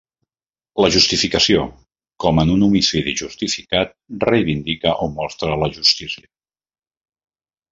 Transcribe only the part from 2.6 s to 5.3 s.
homicidi justificat, reivindica o